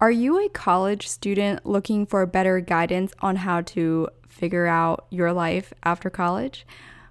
[0.00, 5.30] Are you a college student looking for better guidance on how to figure out your
[5.30, 6.66] life after college?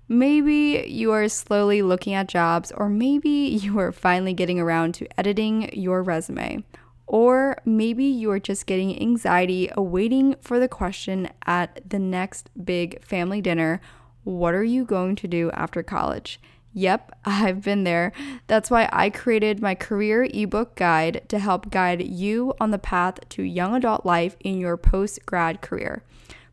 [0.08, 3.30] Maybe you are slowly looking at jobs, or maybe
[3.62, 6.64] you are finally getting around to editing your resume.
[7.06, 13.04] Or maybe you are just getting anxiety awaiting for the question at the next big
[13.04, 13.82] family dinner
[14.24, 16.40] what are you going to do after college?
[16.74, 18.12] Yep, I've been there.
[18.48, 23.20] That's why I created my career ebook guide to help guide you on the path
[23.30, 26.04] to young adult life in your post grad career.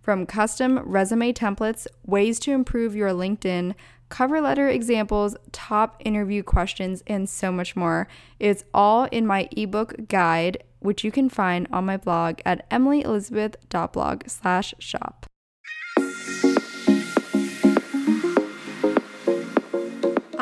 [0.00, 3.74] From custom resume templates, ways to improve your LinkedIn,
[4.08, 8.06] cover letter examples, top interview questions, and so much more.
[8.38, 14.28] It's all in my ebook guide, which you can find on my blog at emilyelizabeth.blog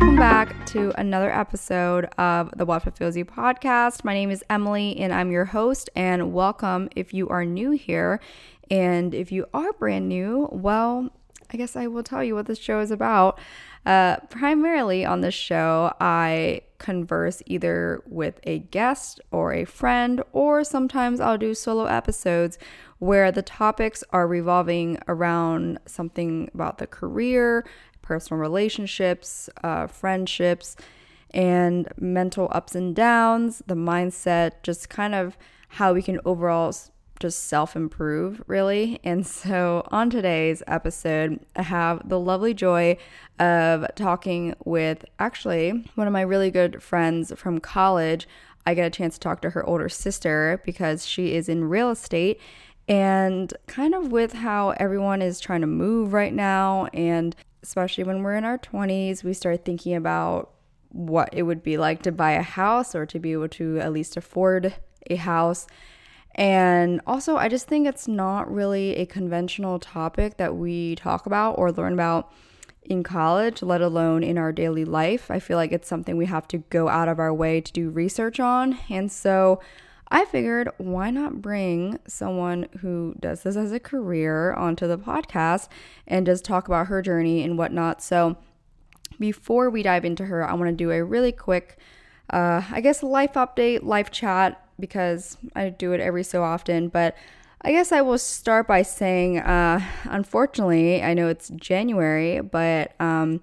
[0.00, 4.02] Welcome back to another episode of the What Fulfills You podcast.
[4.02, 8.18] My name is Emily and I'm your host, and welcome if you are new here.
[8.70, 11.10] And if you are brand new, well,
[11.52, 13.38] I guess I will tell you what this show is about.
[13.84, 20.64] Uh, primarily on this show, I converse either with a guest or a friend, or
[20.64, 22.58] sometimes I'll do solo episodes
[23.00, 27.66] where the topics are revolving around something about the career,
[28.10, 30.74] personal relationships, uh, friendships,
[31.30, 36.74] and mental ups and downs, the mindset, just kind of how we can overall
[37.20, 38.98] just self improve, really.
[39.04, 42.96] And so, on today's episode, I have the lovely joy
[43.38, 48.26] of talking with actually one of my really good friends from college.
[48.66, 51.90] I get a chance to talk to her older sister because she is in real
[51.90, 52.40] estate
[52.88, 58.22] and kind of with how everyone is trying to move right now and especially when
[58.22, 60.50] we're in our 20s, we start thinking about
[60.90, 63.92] what it would be like to buy a house or to be able to at
[63.92, 64.74] least afford
[65.08, 65.66] a house.
[66.34, 71.52] And also, I just think it's not really a conventional topic that we talk about
[71.58, 72.32] or learn about
[72.84, 75.30] in college, let alone in our daily life.
[75.30, 77.90] I feel like it's something we have to go out of our way to do
[77.90, 78.78] research on.
[78.88, 79.60] And so,
[80.10, 85.68] I figured why not bring someone who does this as a career onto the podcast
[86.06, 88.02] and just talk about her journey and whatnot.
[88.02, 88.36] So,
[89.20, 91.76] before we dive into her, I want to do a really quick,
[92.30, 96.88] uh, I guess, life update, life chat, because I do it every so often.
[96.88, 97.16] But
[97.62, 103.42] I guess I will start by saying, uh, unfortunately, I know it's January, but um,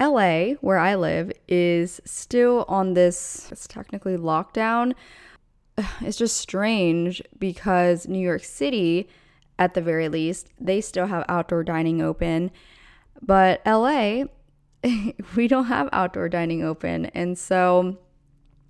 [0.00, 4.94] LA, where I live, is still on this, it's technically lockdown
[6.00, 9.08] it's just strange because New York City,
[9.58, 12.50] at the very least, they still have outdoor dining open.
[13.20, 14.24] But LA,
[15.36, 17.06] we don't have outdoor dining open.
[17.06, 17.98] And so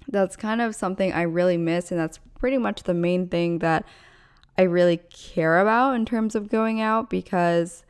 [0.08, 1.90] that's kind of something I really miss.
[1.90, 3.84] And that's pretty much the main thing that
[4.58, 7.84] I really care about in terms of going out because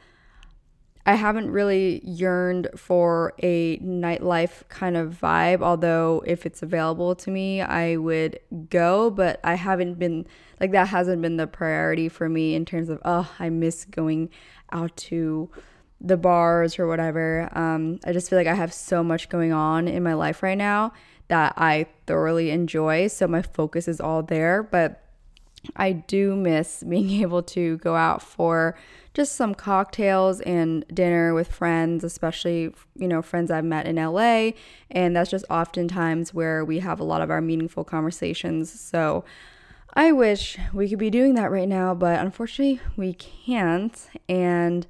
[1.04, 7.30] I haven't really yearned for a nightlife kind of vibe, although if it's available to
[7.30, 8.38] me, I would
[8.70, 10.26] go, but I haven't been
[10.60, 14.30] like that hasn't been the priority for me in terms of oh, I miss going
[14.70, 15.50] out to
[16.00, 17.48] the bars or whatever.
[17.52, 20.58] Um, I just feel like I have so much going on in my life right
[20.58, 20.92] now
[21.28, 25.02] that I thoroughly enjoy, so my focus is all there, but
[25.76, 28.76] I do miss being able to go out for
[29.14, 34.52] just some cocktails and dinner with friends, especially, you know, friends I've met in LA.
[34.90, 38.72] And that's just oftentimes where we have a lot of our meaningful conversations.
[38.80, 39.24] So
[39.94, 44.08] I wish we could be doing that right now, but unfortunately we can't.
[44.30, 44.86] And,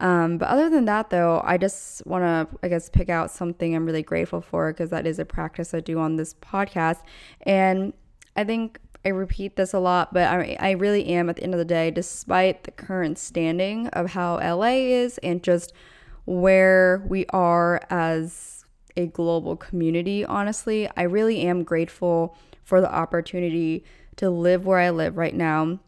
[0.00, 3.76] um, but other than that, though, I just want to, I guess, pick out something
[3.76, 7.02] I'm really grateful for because that is a practice I do on this podcast.
[7.42, 7.92] And
[8.34, 11.54] I think I repeat this a lot, but I, I really am at the end
[11.54, 15.72] of the day, despite the current standing of how LA is and just
[16.26, 18.64] where we are as
[18.96, 23.84] a global community, honestly, I really am grateful for the opportunity
[24.16, 25.78] to live where I live right now.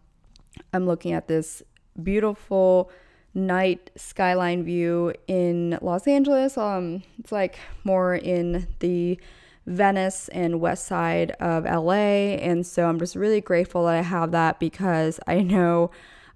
[0.72, 1.62] I'm looking at this
[2.02, 2.90] beautiful
[3.34, 6.56] night skyline view in Los Angeles.
[6.56, 9.18] Um, it's like more in the
[9.66, 12.36] Venice and west side of LA.
[12.40, 15.90] And so I'm just really grateful that I have that because I know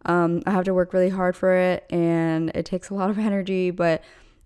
[0.05, 3.19] Um, I have to work really hard for it and it takes a lot of
[3.31, 4.03] energy, but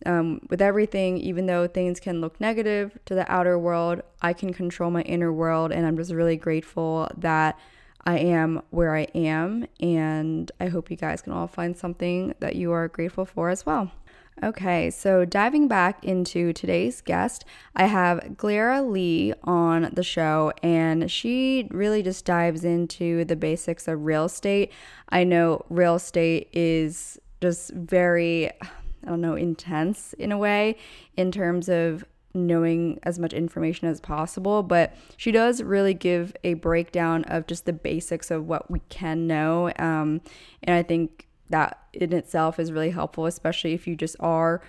[0.06, 4.54] um, with everything, even though things can look negative to the outer world, I can
[4.54, 5.70] control my inner world.
[5.72, 7.58] And I'm just really grateful that
[8.06, 9.66] I am where I am.
[9.80, 13.66] And I hope you guys can all find something that you are grateful for as
[13.66, 13.92] well.
[14.42, 17.44] Okay, so diving back into today's guest,
[17.76, 23.86] I have Glera Lee on the show, and she really just dives into the basics
[23.86, 24.72] of real estate.
[25.10, 28.50] I know real estate is just very
[29.04, 30.76] I don't know, intense in a way
[31.16, 36.54] in terms of knowing as much information as possible, but she does really give a
[36.54, 39.72] breakdown of just the basics of what we can know.
[39.78, 40.20] Um,
[40.62, 44.62] and I think that in itself is really helpful, especially if you just are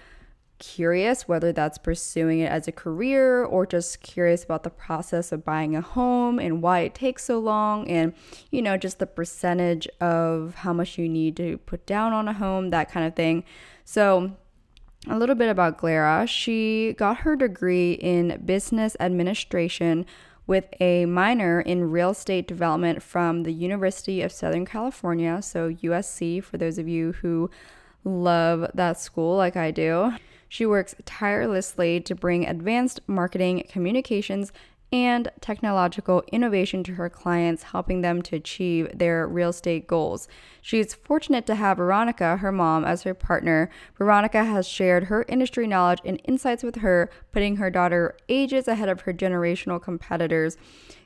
[0.61, 5.43] curious, whether that's pursuing it as a career or just curious about the process of
[5.43, 8.13] buying a home and why it takes so long, and
[8.51, 12.33] you know, just the percentage of how much you need to put down on a
[12.33, 13.43] home, that kind of thing.
[13.85, 14.33] So,
[15.07, 16.27] a little bit about Glera.
[16.27, 20.05] She got her degree in business administration
[20.47, 26.43] with a minor in real estate development from the University of Southern California, so USC,
[26.43, 27.49] for those of you who
[28.03, 30.13] love that school like I do.
[30.49, 34.51] She works tirelessly to bring advanced marketing, communications,
[34.91, 40.27] and technological innovation to her clients, helping them to achieve their real estate goals.
[40.61, 43.69] She's fortunate to have Veronica, her mom, as her partner.
[43.97, 48.89] Veronica has shared her industry knowledge and insights with her, putting her daughter ages ahead
[48.89, 50.57] of her generational competitors.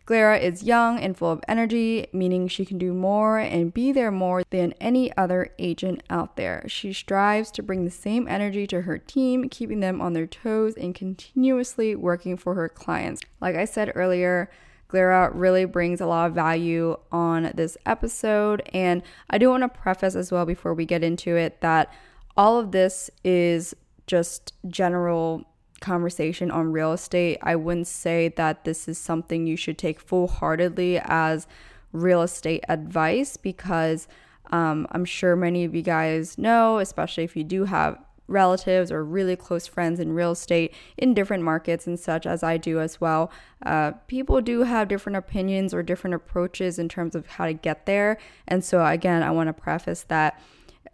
[0.05, 4.11] Glera is young and full of energy, meaning she can do more and be there
[4.11, 6.63] more than any other agent out there.
[6.67, 10.75] She strives to bring the same energy to her team, keeping them on their toes
[10.75, 13.21] and continuously working for her clients.
[13.41, 14.51] Like I said earlier,
[14.89, 18.61] Glera really brings a lot of value on this episode.
[18.73, 21.91] And I do want to preface as well before we get into it that
[22.37, 23.73] all of this is
[24.05, 25.45] just general
[25.85, 30.27] conversation on real estate, I wouldn't say that this is something you should take full
[30.27, 31.47] heartedly as
[31.93, 34.07] real estate advice because
[34.51, 37.97] um, I'm sure many of you guys know, especially if you do have
[38.27, 42.57] relatives or really close friends in real estate in different markets and such as I
[42.57, 43.31] do as well.
[43.63, 47.85] Uh, people do have different opinions or different approaches in terms of how to get
[47.85, 48.17] there.
[48.47, 50.41] And so, again, I want to preface that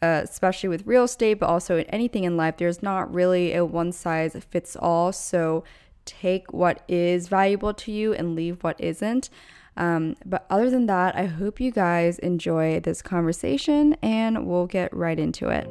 [0.01, 3.63] uh, especially with real estate, but also in anything in life, there's not really a
[3.63, 5.11] one size fits all.
[5.11, 5.63] So
[6.05, 9.29] take what is valuable to you and leave what isn't.
[9.77, 14.93] Um, but other than that, I hope you guys enjoy this conversation and we'll get
[14.93, 15.67] right into it.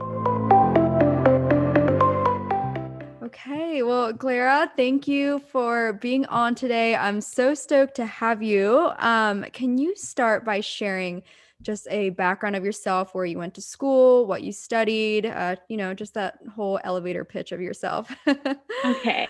[3.22, 6.96] Okay, well, Clara, thank you for being on today.
[6.96, 8.90] I'm so stoked to have you.
[8.98, 11.22] Um, can you start by sharing
[11.62, 15.76] just a background of yourself, where you went to school, what you studied, uh, you
[15.76, 18.14] know, just that whole elevator pitch of yourself.
[18.84, 19.28] okay.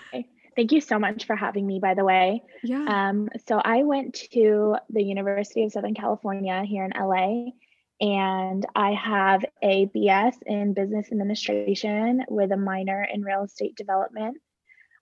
[0.56, 2.42] Thank you so much for having me, by the way.
[2.62, 2.84] Yeah.
[2.86, 7.52] Um, so I went to the University of Southern California here in LA,
[8.00, 14.38] and I have a BS in business administration with a minor in real estate development.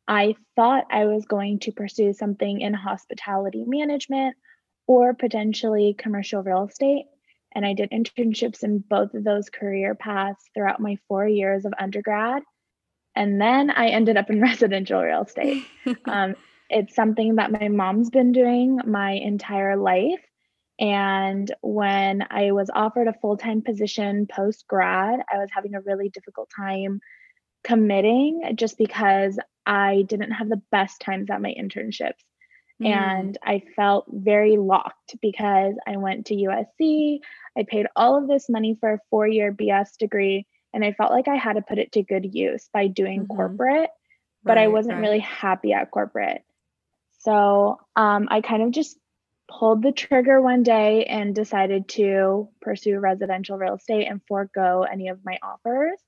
[0.06, 4.36] I thought I was going to pursue something in hospitality management
[4.86, 7.04] or potentially commercial real estate
[7.58, 11.74] and I did internships in both of those career paths throughout my four years of
[11.76, 12.44] undergrad.
[13.16, 15.64] And then I ended up in residential real estate.
[16.04, 16.36] um,
[16.70, 20.24] it's something that my mom's been doing my entire life.
[20.78, 25.80] And when I was offered a full time position post grad, I was having a
[25.80, 27.00] really difficult time
[27.64, 29.36] committing just because
[29.66, 32.22] I didn't have the best times at my internships.
[32.82, 32.86] Mm.
[32.86, 37.18] And I felt very locked because I went to USC.
[37.58, 41.10] I paid all of this money for a four year BS degree, and I felt
[41.10, 43.36] like I had to put it to good use by doing mm-hmm.
[43.36, 43.90] corporate,
[44.44, 45.02] but right, I wasn't right.
[45.02, 46.42] really happy at corporate.
[47.18, 48.96] So um, I kind of just
[49.50, 55.08] pulled the trigger one day and decided to pursue residential real estate and forego any
[55.08, 55.98] of my offers,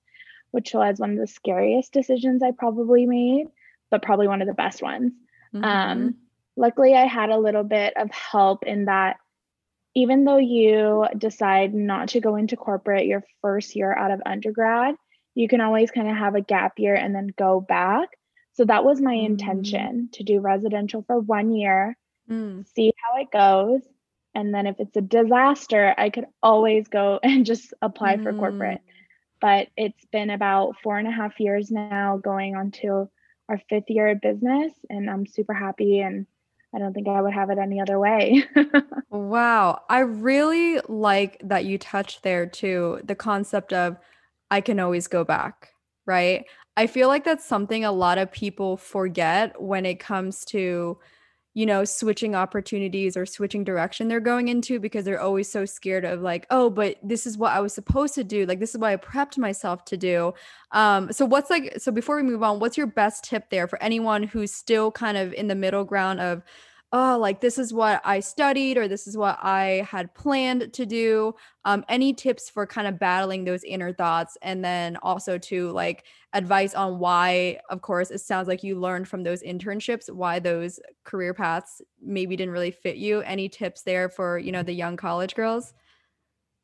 [0.50, 3.46] which was one of the scariest decisions I probably made,
[3.90, 5.12] but probably one of the best ones.
[5.54, 5.64] Mm-hmm.
[5.64, 6.14] Um,
[6.56, 9.16] luckily, I had a little bit of help in that
[9.94, 14.94] even though you decide not to go into corporate your first year out of undergrad,
[15.34, 18.10] you can always kind of have a gap year and then go back.
[18.52, 19.26] So that was my mm.
[19.26, 21.96] intention to do residential for one year,
[22.30, 22.66] mm.
[22.74, 23.80] see how it goes.
[24.34, 28.22] And then if it's a disaster, I could always go and just apply mm.
[28.22, 28.80] for corporate.
[29.40, 33.08] But it's been about four and a half years now, going on to
[33.48, 34.72] our fifth year of business.
[34.88, 36.26] And I'm super happy and
[36.74, 38.44] I don't think I would have it any other way.
[39.10, 39.82] wow.
[39.88, 43.96] I really like that you touched there too the concept of
[44.50, 45.70] I can always go back,
[46.06, 46.44] right?
[46.76, 50.98] I feel like that's something a lot of people forget when it comes to
[51.54, 56.04] you know, switching opportunities or switching direction they're going into because they're always so scared
[56.04, 58.46] of like, oh, but this is what I was supposed to do.
[58.46, 60.32] Like this is what I prepped myself to do.
[60.70, 63.82] Um, so what's like so before we move on, what's your best tip there for
[63.82, 66.42] anyone who's still kind of in the middle ground of
[66.92, 70.84] oh, like this is what I studied or this is what I had planned to
[70.84, 71.34] do.
[71.64, 76.04] Um, any tips for kind of battling those inner thoughts and then also to like
[76.32, 80.80] advice on why, of course, it sounds like you learned from those internships why those
[81.04, 83.20] career paths maybe didn't really fit you.
[83.20, 85.74] Any tips there for, you know, the young college girls?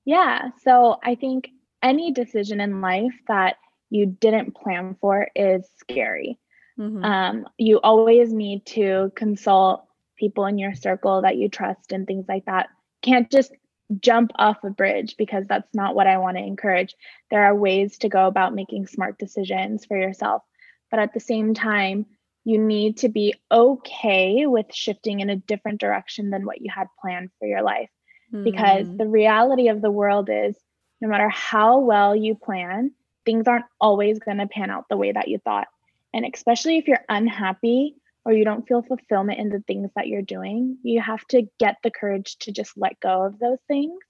[0.04, 0.50] Yeah.
[0.62, 1.50] So I think
[1.82, 3.56] any decision in life that
[3.90, 6.40] you didn't plan for is scary.
[6.78, 7.04] Mm-hmm.
[7.04, 9.85] Um, you always need to consult
[10.16, 12.68] people in your circle that you trust and things like that.
[13.02, 13.52] Can't just
[14.00, 16.94] jump off a bridge because that's not what I want to encourage.
[17.30, 20.42] There are ways to go about making smart decisions for yourself.
[20.90, 22.06] But at the same time,
[22.44, 26.86] you need to be okay with shifting in a different direction than what you had
[27.00, 27.90] planned for your life.
[28.32, 28.44] Mm.
[28.44, 28.96] Because hmm.
[28.96, 30.56] the reality of the world is
[31.00, 32.92] no matter how well you plan,
[33.24, 35.66] things aren't always going to pan out the way that you thought.
[36.14, 37.96] And especially if you're unhappy
[38.26, 41.76] or you don't feel fulfillment in the things that you're doing, you have to get
[41.84, 44.00] the courage to just let go of those things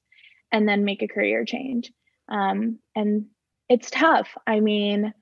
[0.51, 1.93] and then make a career change.
[2.27, 3.27] Um, and
[3.69, 4.29] it's tough.
[4.47, 5.13] I mean,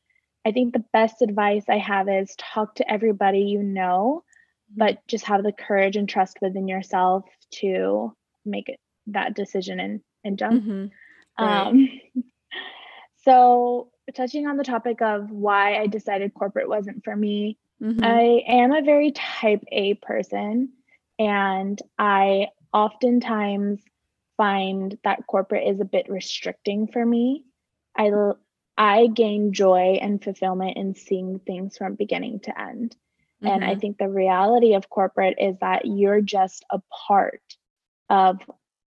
[0.47, 4.23] I think the best advice I have is talk to everybody you know,
[4.77, 7.25] but just have the courage and trust within yourself
[7.55, 10.63] to make it, that decision and, and jump.
[10.63, 11.45] Mm-hmm.
[11.45, 11.67] Right.
[11.67, 11.89] Um,
[13.25, 18.03] so, touching on the topic of why I decided corporate wasn't for me, Mm-hmm.
[18.03, 20.71] I am a very type A person,
[21.19, 23.83] and I oftentimes
[24.39, 27.45] find that corporate is a bit restricting for me.
[27.95, 28.11] I
[28.79, 32.97] I gain joy and fulfillment in seeing things from beginning to end.
[33.43, 33.55] Mm-hmm.
[33.55, 33.81] And I mm-hmm.
[33.81, 37.43] think the reality of corporate is that you're just a part
[38.09, 38.39] of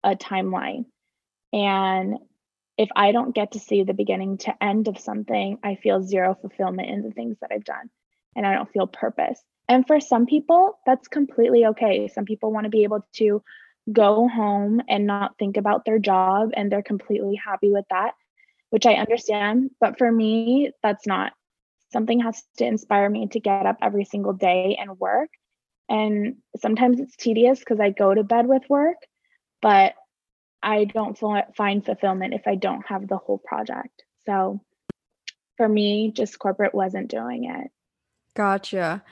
[0.04, 0.86] a timeline.
[1.54, 2.18] And
[2.78, 6.38] if I don't get to see the beginning to end of something, I feel zero
[6.40, 7.90] fulfillment in the things that I've done
[8.36, 9.42] and I don't feel purpose.
[9.68, 12.08] And for some people, that's completely okay.
[12.08, 13.42] Some people want to be able to
[13.92, 18.14] go home and not think about their job and they're completely happy with that,
[18.70, 19.72] which I understand.
[19.80, 21.34] But for me, that's not
[21.92, 25.30] something has to inspire me to get up every single day and work.
[25.90, 28.98] And sometimes it's tedious because I go to bed with work,
[29.62, 29.94] but
[30.64, 34.04] I don't find fulfillment if I don't have the whole project.
[34.26, 34.62] So
[35.58, 37.72] for me, just corporate wasn't doing it.
[38.36, 39.04] Gotcha.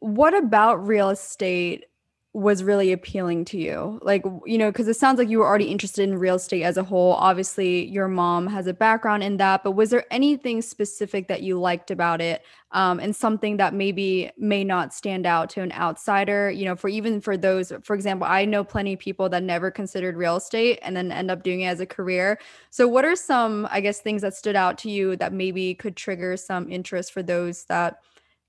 [0.00, 1.86] What about real estate
[2.34, 4.00] was really appealing to you?
[4.02, 6.76] Like, you know, because it sounds like you were already interested in real estate as
[6.76, 7.12] a whole.
[7.12, 11.60] Obviously, your mom has a background in that, but was there anything specific that you
[11.60, 16.50] liked about it um, and something that maybe may not stand out to an outsider?
[16.50, 19.70] You know, for even for those, for example, I know plenty of people that never
[19.70, 22.40] considered real estate and then end up doing it as a career.
[22.70, 25.94] So, what are some, I guess, things that stood out to you that maybe could
[25.94, 28.00] trigger some interest for those that,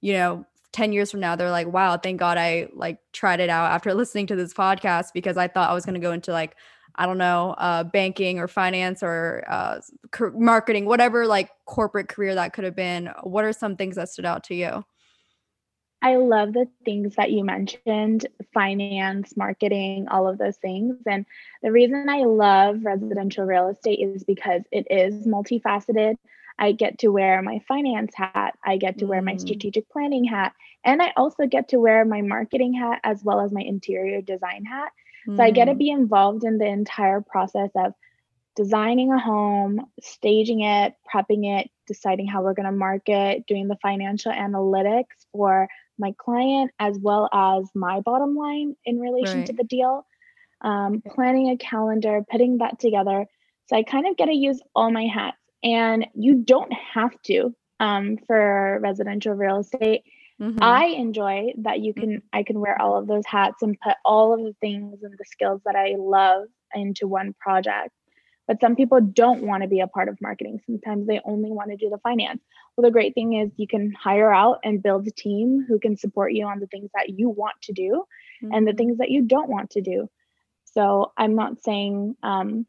[0.02, 0.44] you know,
[0.76, 3.94] 10 years from now they're like wow thank god i like tried it out after
[3.96, 6.58] listening to this podcast because i thought i was going to go into like
[6.96, 9.80] i don't know uh, banking or finance or uh,
[10.34, 14.26] marketing whatever like corporate career that could have been what are some things that stood
[14.26, 14.84] out to you
[16.02, 20.98] I love the things that you mentioned finance, marketing, all of those things.
[21.08, 21.26] And
[21.64, 26.16] the reason I love residential real estate is because it is multifaceted.
[26.58, 29.42] I get to wear my finance hat, I get to wear my mm.
[29.42, 33.52] strategic planning hat, and I also get to wear my marketing hat as well as
[33.52, 34.92] my interior design hat.
[35.36, 35.80] So I get to mm.
[35.80, 37.94] be involved in the entire process of
[38.56, 43.78] designing a home, staging it, prepping it, deciding how we're going to market, doing the
[43.82, 49.48] financial analytics for my client as well as my bottom line in relation right.
[49.48, 50.06] to the deal,
[50.62, 53.26] um, planning a calendar, putting that together.
[53.68, 57.54] So I kind of get to use all my hats and you don't have to
[57.80, 60.04] um, for residential real estate.
[60.40, 60.60] Mm-hmm.
[60.62, 64.34] I enjoy that you can I can wear all of those hats and put all
[64.34, 66.44] of the things and the skills that I love
[66.74, 67.92] into one project.
[68.48, 70.62] But some people don't want to be a part of marketing.
[70.68, 72.44] Sometimes they only want to do the finance.
[72.76, 75.98] Well, the great thing is you can hire out and build a team who can
[75.98, 78.06] support you on the things that you want to do
[78.44, 78.54] mm-hmm.
[78.54, 78.78] and the mm-hmm.
[78.78, 80.10] things that you don't want to do.
[80.66, 82.68] So I'm not saying um,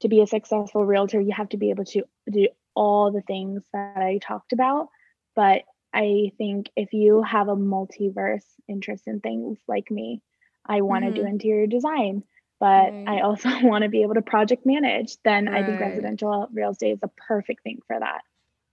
[0.00, 3.62] to be a successful realtor, you have to be able to do all the things
[3.72, 4.88] that I talked about.
[5.34, 5.62] But
[5.92, 10.22] I think if you have a multiverse interest in things like me,
[10.66, 11.22] I want to mm-hmm.
[11.22, 12.24] do interior design,
[12.60, 13.04] but right.
[13.08, 15.62] I also want to be able to project manage, then right.
[15.62, 18.22] I think residential real estate is a perfect thing for that.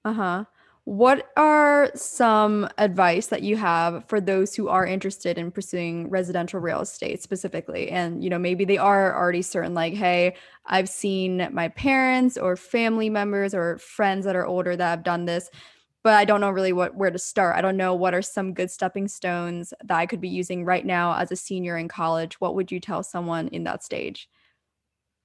[0.03, 0.46] Uh huh.
[0.86, 6.60] What are some advice that you have for those who are interested in pursuing residential
[6.60, 7.89] real estate specifically?
[7.89, 10.36] And, you know, maybe they are already certain, like, hey,
[10.68, 15.25] I've seen my parents or family members or friends that are older that have done
[15.25, 15.50] this,
[16.04, 17.56] but I don't know really what where to start.
[17.56, 20.86] I don't know what are some good stepping stones that I could be using right
[20.86, 22.39] now as a senior in college.
[22.42, 24.30] What would you tell someone in that stage?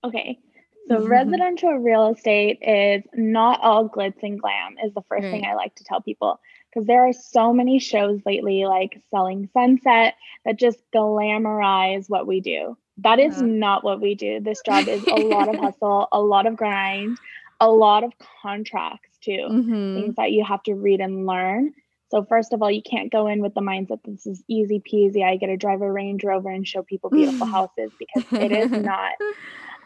[0.05, 0.40] Okay.
[0.89, 1.07] So mm-hmm.
[1.07, 5.31] residential real estate is not all glitz and glam is the first right.
[5.31, 9.49] thing I like to tell people because there are so many shows lately like Selling
[9.53, 12.77] Sunset that just glamorize what we do.
[12.99, 14.41] That is not what we do.
[14.41, 17.19] This job is a lot of hustle, a lot of grind,
[17.61, 19.47] a lot of contracts too.
[19.51, 20.01] Mm-hmm.
[20.01, 21.73] Things that you have to read and learn.
[22.11, 25.25] So first of all, you can't go in with the mindset this is easy peasy.
[25.25, 28.71] I get to drive a Range Rover and show people beautiful houses because it is
[28.73, 29.13] not.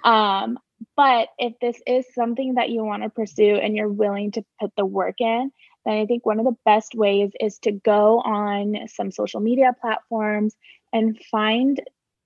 [0.05, 0.59] Um,
[0.97, 4.73] but if this is something that you want to pursue and you're willing to put
[4.77, 5.51] the work in,
[5.85, 9.75] then I think one of the best ways is to go on some social media
[9.81, 10.55] platforms
[10.93, 11.81] and find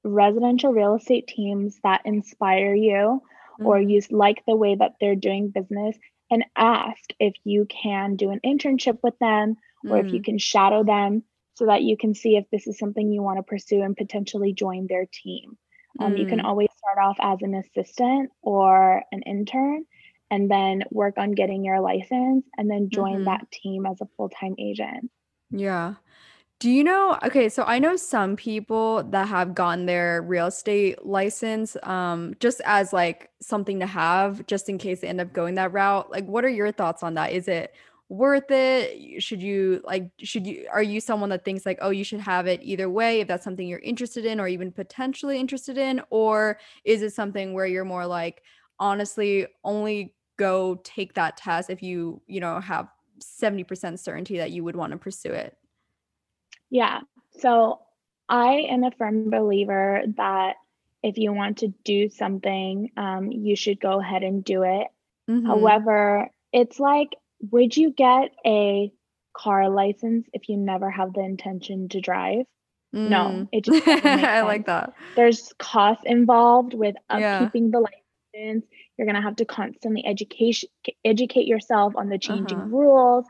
[0.05, 2.93] residential real estate teams that inspire you
[3.61, 3.67] mm-hmm.
[3.67, 5.97] or you like the way that they're doing business
[6.31, 10.07] and ask if you can do an internship with them or mm-hmm.
[10.07, 10.25] if you mm.
[10.25, 11.23] can shadow them
[11.55, 14.53] so that you can see if this is something you want to pursue and potentially
[14.53, 15.57] join their team.
[15.99, 16.19] Um, mm.
[16.19, 16.45] You can mm.
[16.45, 19.85] always start off as an assistant or an intern
[20.31, 23.25] and then work on getting your license and then join mm-hmm.
[23.25, 25.11] that team as a full time agent.
[25.50, 25.95] Yeah.
[26.61, 27.17] Do you know?
[27.25, 32.61] Okay, so I know some people that have gotten their real estate license um, just
[32.64, 36.11] as like something to have, just in case they end up going that route.
[36.11, 37.33] Like, what are your thoughts on that?
[37.33, 37.75] Is it
[38.09, 39.23] worth it?
[39.23, 42.47] Should you like, should you, are you someone that thinks like, oh, you should have
[42.47, 46.00] it either way if that's something you're interested in or even potentially interested in?
[46.11, 48.43] Or is it something where you're more like,
[48.79, 52.88] honestly, only go take that test if you, you know, have
[53.21, 55.57] 70% certainty that you would want to pursue it?
[56.71, 57.00] Yeah.
[57.30, 57.80] So
[58.28, 60.56] I am a firm believer that
[61.02, 64.89] if you want to do something, um, you should go ahead and do it.
[65.30, 65.47] Mm-hmm.
[65.47, 68.93] However, it's like would you get a
[69.37, 72.45] car license if you never have the intention to drive?
[72.95, 73.09] Mm.
[73.09, 74.95] No, it just I like that.
[75.15, 77.49] There's costs involved with upkeeping yeah.
[77.73, 77.87] the
[78.35, 78.67] license.
[78.97, 80.71] You're gonna have to constantly education
[81.05, 82.69] educate yourself on the changing uh-huh.
[82.69, 83.27] rules.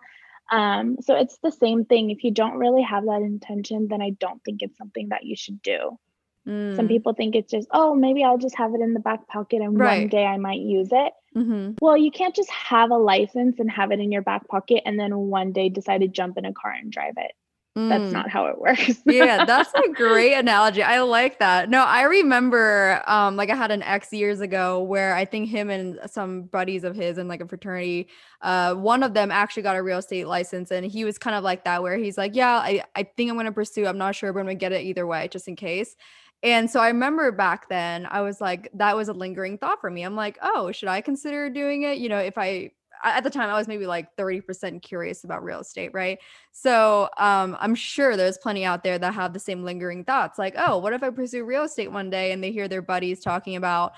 [0.50, 2.10] Um, so it's the same thing.
[2.10, 5.36] If you don't really have that intention, then I don't think it's something that you
[5.36, 5.98] should do.
[6.46, 6.76] Mm.
[6.76, 9.60] Some people think it's just, oh, maybe I'll just have it in the back pocket
[9.60, 10.00] and right.
[10.00, 11.12] one day I might use it.
[11.36, 11.72] Mm-hmm.
[11.80, 14.98] Well, you can't just have a license and have it in your back pocket and
[14.98, 17.32] then one day decide to jump in a car and drive it.
[17.78, 17.88] Mm.
[17.90, 19.00] That's not how it works.
[19.04, 20.82] yeah, that's a great analogy.
[20.82, 21.70] I like that.
[21.70, 25.70] No, I remember um like I had an ex years ago where I think him
[25.70, 28.08] and some buddies of his in like a fraternity,
[28.42, 31.44] uh one of them actually got a real estate license and he was kind of
[31.44, 33.86] like that where he's like, "Yeah, I I think I'm going to pursue.
[33.86, 35.94] I'm not sure, but I'm going to get it either way just in case."
[36.42, 39.90] And so I remember back then, I was like, that was a lingering thought for
[39.90, 40.02] me.
[40.04, 41.98] I'm like, oh, should I consider doing it?
[41.98, 42.70] You know, if I,
[43.02, 46.18] at the time, I was maybe like 30% curious about real estate, right?
[46.52, 50.54] So um, I'm sure there's plenty out there that have the same lingering thoughts like,
[50.56, 53.56] oh, what if I pursue real estate one day and they hear their buddies talking
[53.56, 53.92] about,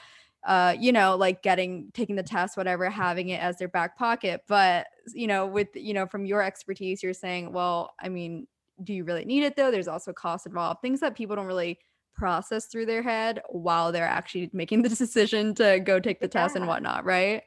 [0.47, 4.43] uh, you know, like getting, taking the test, whatever, having it as their back pocket.
[4.49, 8.47] But, you know, with, you know, from your expertise, you're saying, well, I mean,
[8.83, 9.71] do you really need it though?
[9.71, 11.79] There's also cost involved, things that people don't really
[12.21, 16.43] process through their head while they're actually making the decision to go take the yeah.
[16.43, 17.43] test and whatnot, right?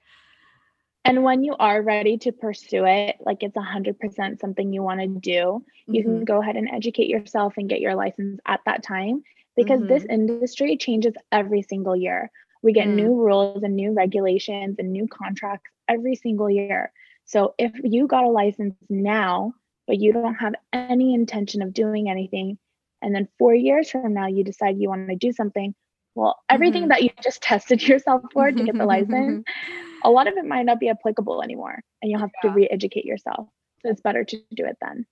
[1.06, 5.08] And when you are ready to pursue it, like it's 100% something you want to
[5.08, 6.18] do, you mm-hmm.
[6.18, 9.22] can go ahead and educate yourself and get your license at that time
[9.56, 9.94] because mm-hmm.
[9.94, 12.32] this industry changes every single year.
[12.64, 12.96] We get mm.
[12.96, 16.94] new rules and new regulations and new contracts every single year.
[17.26, 19.54] So if you got a license now,
[19.86, 22.58] but you don't have any intention of doing anything,
[23.04, 25.76] and then four years from now you decide you want to do something.
[26.16, 26.90] Well everything mm-hmm.
[26.90, 29.46] that you just tested yourself for to get the license
[30.04, 32.50] a lot of it might not be applicable anymore and you'll have yeah.
[32.50, 33.48] to re-educate yourself.
[33.82, 35.06] So it's better to do it then.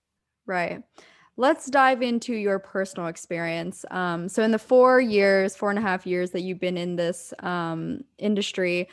[0.46, 0.82] Right.
[1.36, 3.84] Let's dive into your personal experience.
[3.90, 6.96] Um, so in the four years four and a half years that you've been in
[6.96, 8.88] this um, industry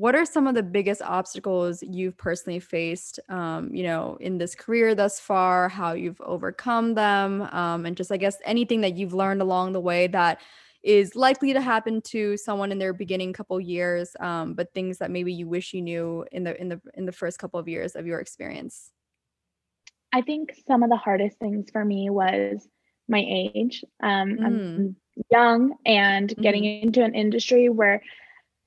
[0.00, 4.54] what are some of the biggest obstacles you've personally faced um, you know in this
[4.54, 9.12] career thus far how you've overcome them um, and just i guess anything that you've
[9.12, 10.40] learned along the way that
[10.82, 15.10] is likely to happen to someone in their beginning couple years um, but things that
[15.10, 17.94] maybe you wish you knew in the in the in the first couple of years
[17.94, 18.90] of your experience
[20.12, 22.66] I think some of the hardest things for me was
[23.08, 23.84] my age.
[24.02, 24.44] Um, mm.
[24.44, 24.96] I'm
[25.30, 28.02] young and getting into an industry where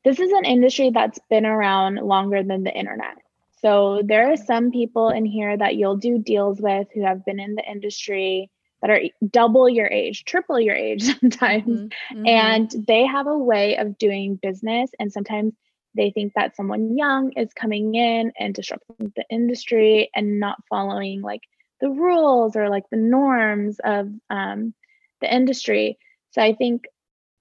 [0.04, 3.18] this is an industry that's been around longer than the internet.
[3.62, 7.40] So there are some people in here that you'll do deals with who have been
[7.40, 11.80] in the industry that are double your age, triple your age sometimes.
[11.80, 12.28] Mm-hmm.
[12.28, 14.92] And they have a way of doing business.
[15.00, 15.54] And sometimes
[15.96, 21.22] they think that someone young is coming in and disrupting the industry and not following
[21.22, 21.44] like
[21.80, 24.74] the rules or like the norms of um,
[25.22, 25.98] the industry.
[26.32, 26.84] So I think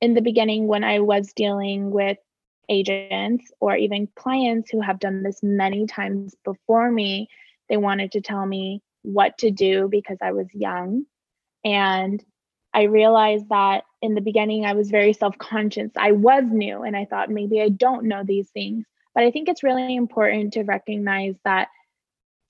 [0.01, 2.19] in the beginning, when I was dealing with
[2.69, 7.29] agents or even clients who have done this many times before me,
[7.69, 11.05] they wanted to tell me what to do because I was young.
[11.65, 12.23] And
[12.75, 15.91] I realized that in the beginning, I was very self conscious.
[15.97, 18.85] I was new and I thought maybe I don't know these things.
[19.15, 21.69] But I think it's really important to recognize that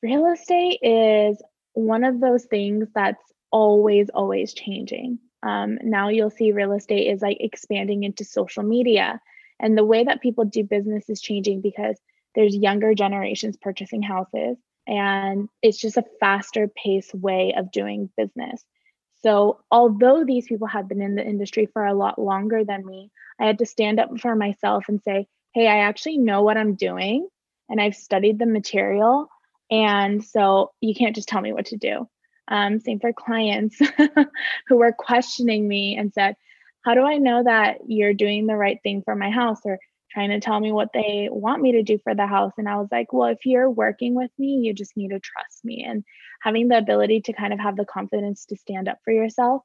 [0.03, 1.43] real estate is
[1.75, 5.19] one of those things that's always, always changing.
[5.43, 9.21] Um, now you'll see real estate is like expanding into social media.
[9.61, 11.99] And the way that people do business is changing because
[12.35, 18.65] there's younger generations purchasing houses and it's just a faster pace way of doing business.
[19.23, 23.11] So, although these people have been in the industry for a lot longer than me,
[23.39, 26.75] I had to stand up for myself and say, hey, I actually know what I'm
[26.75, 27.29] doing
[27.69, 29.29] and I've studied the material.
[29.71, 32.09] And so you can't just tell me what to do.
[32.49, 33.79] Um, same for clients
[34.67, 36.35] who were questioning me and said,
[36.85, 39.61] How do I know that you're doing the right thing for my house?
[39.65, 39.79] Or
[40.13, 42.53] trying to tell me what they want me to do for the house.
[42.59, 45.65] And I was like, Well, if you're working with me, you just need to trust
[45.65, 45.85] me.
[45.89, 46.05] And
[46.43, 49.63] having the ability to kind of have the confidence to stand up for yourself,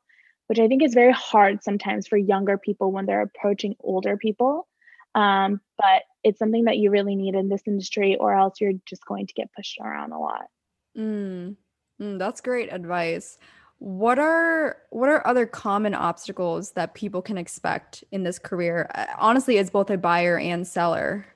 [0.48, 4.68] which I think is very hard sometimes for younger people when they're approaching older people.
[5.16, 9.06] Um, but it's something that you really need in this industry, or else you're just
[9.06, 10.46] going to get pushed around a lot.
[10.98, 11.56] Mm.
[12.00, 13.38] Mm, that's great advice.
[13.80, 18.90] What are what are other common obstacles that people can expect in this career?
[18.96, 21.28] Uh, honestly, as both a buyer and seller.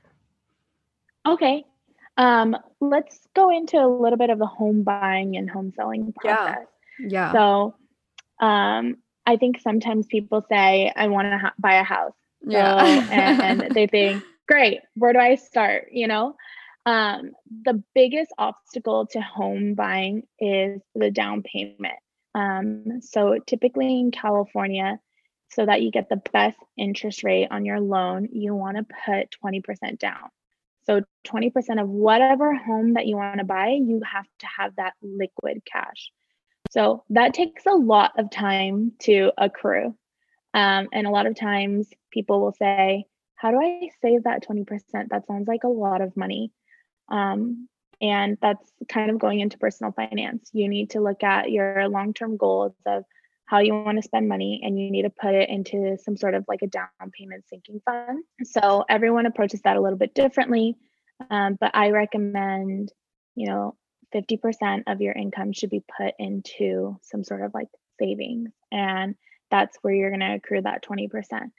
[1.28, 1.64] Okay.
[2.18, 6.66] Um, let's go into a little bit of the home buying and home selling process.
[7.00, 7.08] Yeah.
[7.10, 7.32] yeah.
[7.32, 7.76] So,
[8.40, 12.80] um, I think sometimes people say, "I want to ha- buy a house." Yeah.
[12.80, 16.36] So, and they think, "Great, where do I start?" You know.
[16.88, 22.00] Um, the biggest obstacle to home buying is the down payment.
[22.34, 25.00] Um, so typically in California,
[25.50, 29.36] so that you get the best interest rate on your loan, you want to put
[29.44, 30.30] 20% down.
[30.84, 34.94] So 20% of whatever home that you want to buy, you have to have that
[35.02, 36.12] liquid cash.
[36.72, 39.96] So that takes a lot of time to accrue.
[40.54, 45.10] Um, and a lot of times people will say, How do I save that 20%?
[45.10, 46.52] That sounds like a lot of money.
[47.10, 47.68] Um,
[48.02, 50.50] and that's kind of going into personal finance.
[50.54, 53.04] You need to look at your long term goals of
[53.46, 56.34] how you want to spend money and you need to put it into some sort
[56.34, 58.24] of like a down payment sinking fund.
[58.46, 60.78] So everyone approaches that a little bit differently.
[61.30, 62.92] Um, but I recommend,
[63.36, 63.76] you know,
[64.16, 67.68] 50% of your income should be put into some sort of like
[68.00, 68.52] savings.
[68.72, 69.16] And
[69.50, 71.52] that's where you're going to accrue that 20%.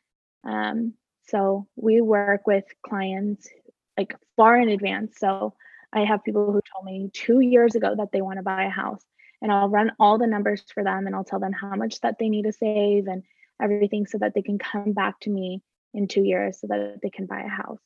[0.45, 0.95] Um,
[1.29, 3.49] so we work with clients
[3.97, 5.19] like far in advance.
[5.19, 5.55] So
[5.93, 8.71] I have people who told me two years ago that they want to buy a
[8.71, 9.05] house,
[9.41, 12.19] and I'll run all the numbers for them and I'll tell them how much that
[12.19, 13.23] they need to save and
[13.61, 17.11] everything so that they can come back to me in two years so that they
[17.11, 17.81] can buy a house.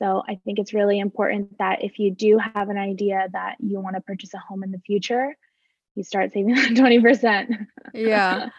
[0.00, 3.80] So I think it's really important that if you do have an idea that you
[3.80, 5.36] want to purchase a home in the future,
[5.94, 7.66] you start saving that 20%.
[7.94, 8.48] yeah.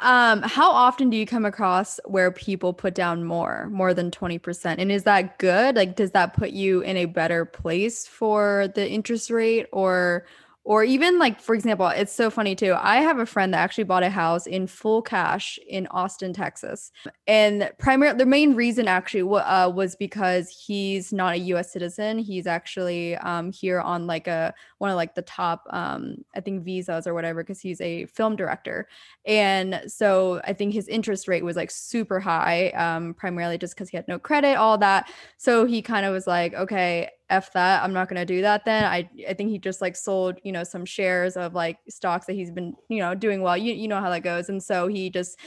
[0.00, 4.76] um, how often do you come across where people put down more, more than 20%?
[4.78, 5.76] And is that good?
[5.76, 10.26] Like, does that put you in a better place for the interest rate or
[10.68, 13.84] or even like for example it's so funny too i have a friend that actually
[13.84, 16.92] bought a house in full cash in austin texas.
[17.26, 22.18] And primarily the main reason actually uh, was because he's not a us citizen.
[22.18, 26.64] He's actually um, here on like a one of like the top um, i think
[26.64, 28.88] visas or whatever because he's a film director.
[29.24, 33.88] And so i think his interest rate was like super high um, primarily just because
[33.88, 35.10] he had no credit all that.
[35.36, 38.64] So he kind of was like okay f that i'm not going to do that
[38.64, 38.84] then.
[38.84, 42.34] I i think he just like sold you know some shares of like stocks that
[42.34, 43.56] he's been you know doing well.
[43.56, 44.48] You, you know how that goes.
[44.48, 45.38] And so he just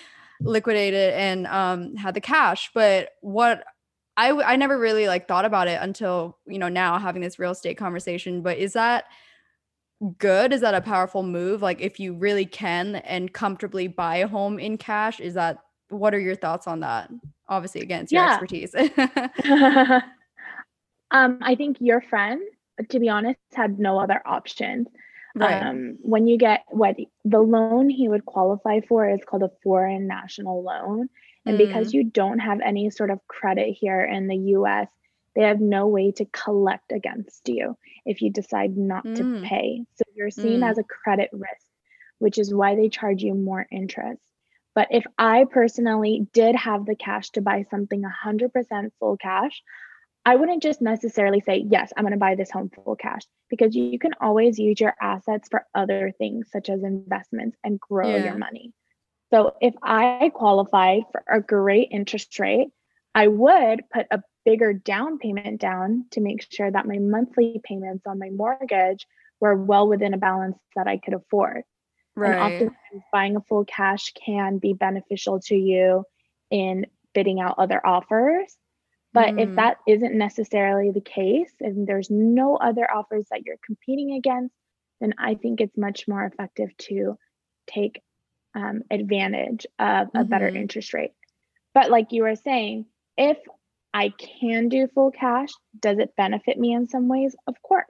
[0.41, 2.71] liquidated and um had the cash.
[2.73, 3.63] But what
[4.17, 7.51] i i never really like thought about it until you know now having this real
[7.51, 8.41] estate conversation.
[8.41, 9.05] But is that
[10.17, 10.51] good?
[10.53, 11.61] Is that a powerful move?
[11.61, 16.13] Like if you really can and comfortably buy a home in cash is that what
[16.13, 17.09] are your thoughts on that?
[17.49, 18.31] Obviously again it's your yeah.
[18.33, 18.73] expertise
[21.11, 22.41] Um, I think your friend,
[22.89, 24.87] to be honest, had no other options.
[25.35, 25.61] Right.
[25.61, 30.07] Um, when you get what the loan he would qualify for is called a foreign
[30.07, 31.09] national loan.
[31.45, 31.67] And mm.
[31.67, 34.89] because you don't have any sort of credit here in the US,
[35.35, 39.15] they have no way to collect against you if you decide not mm.
[39.15, 39.85] to pay.
[39.95, 40.69] So you're seen mm.
[40.69, 41.65] as a credit risk,
[42.19, 44.21] which is why they charge you more interest.
[44.73, 49.61] But if I personally did have the cash to buy something 100% full cash,
[50.25, 53.75] I wouldn't just necessarily say, yes, I'm going to buy this home full cash because
[53.75, 58.25] you can always use your assets for other things, such as investments, and grow yeah.
[58.25, 58.71] your money.
[59.33, 62.67] So if I qualified for a great interest rate,
[63.15, 68.05] I would put a bigger down payment down to make sure that my monthly payments
[68.05, 69.07] on my mortgage
[69.39, 71.63] were well within a balance that I could afford.
[72.15, 72.33] Right.
[72.33, 76.03] And oftentimes buying a full cash can be beneficial to you
[76.51, 78.55] in bidding out other offers
[79.13, 79.41] but mm.
[79.41, 84.55] if that isn't necessarily the case, and there's no other offers that you're competing against,
[84.99, 87.17] then I think it's much more effective to
[87.67, 88.01] take
[88.55, 90.29] um, advantage of a mm-hmm.
[90.29, 91.11] better interest rate.
[91.73, 92.85] But like you were saying,
[93.17, 93.37] if
[93.93, 97.35] I can do full cash, does it benefit me in some ways?
[97.47, 97.85] Of course.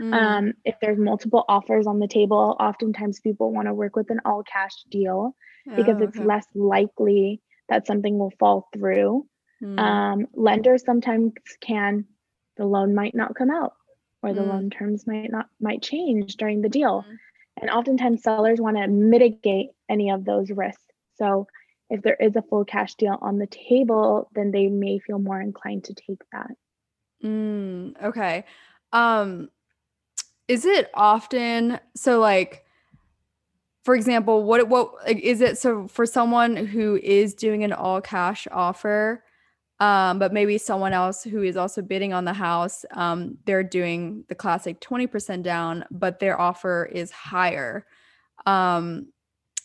[0.00, 0.14] Mm.
[0.14, 4.20] Um, if there's multiple offers on the table, oftentimes people want to work with an
[4.24, 5.34] all cash deal
[5.70, 6.26] oh, because it's okay.
[6.26, 9.26] less likely that something will fall through.
[9.62, 9.78] Mm.
[9.78, 12.04] Um, lenders sometimes can,
[12.56, 13.74] the loan might not come out
[14.22, 14.48] or the mm.
[14.48, 17.04] loan terms might not might change during the deal.
[17.08, 17.16] Mm.
[17.60, 20.82] And oftentimes sellers want to mitigate any of those risks.
[21.16, 21.46] So
[21.88, 25.40] if there is a full cash deal on the table, then they may feel more
[25.40, 26.50] inclined to take that.
[27.24, 28.44] Mm, okay.
[28.92, 29.48] Um
[30.48, 32.64] is it often so like
[33.84, 38.48] for example, what what is it so for someone who is doing an all cash
[38.50, 39.22] offer,
[39.80, 44.24] um, but maybe someone else who is also bidding on the house, um, they're doing
[44.28, 47.86] the classic 20% down, but their offer is higher.
[48.46, 49.08] Um,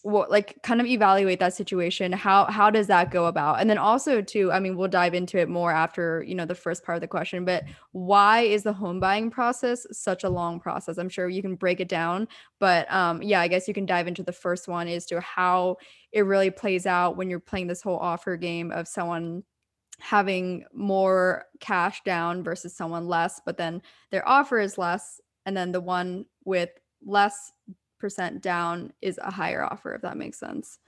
[0.04, 2.12] what like kind of evaluate that situation.
[2.12, 3.60] How how does that go about?
[3.60, 6.56] And then also too i mean we'll dive into it more after you know the
[6.56, 10.60] first part of the question but why is the home buying process such a long
[10.60, 10.97] process?
[10.97, 12.28] I'm sure you can break it down
[12.60, 15.78] but um yeah i guess you can dive into the first one as to how
[16.12, 19.43] it really plays out when you're playing this whole offer game of someone
[20.02, 25.22] having more cash down versus someone less, but then their offer is less.
[25.46, 26.70] And then the one with
[27.06, 27.52] less
[28.00, 30.80] percent down is a higher offer, if that makes sense.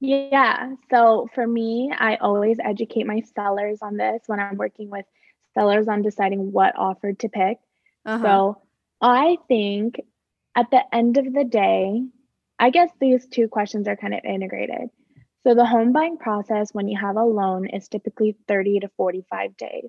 [0.00, 0.74] Yeah.
[0.90, 5.06] So for me, I always educate my sellers on this when I'm working with
[5.54, 7.58] sellers on deciding what offer to pick.
[8.06, 8.22] Uh-huh.
[8.22, 8.62] So
[9.00, 10.00] I think
[10.54, 12.02] at the end of the day,
[12.58, 14.90] I guess these two questions are kind of integrated.
[15.48, 19.56] So the home buying process when you have a loan is typically 30 to 45
[19.56, 19.88] days.